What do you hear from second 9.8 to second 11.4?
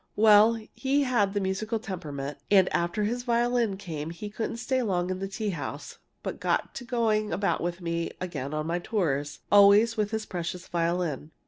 with his precious violin.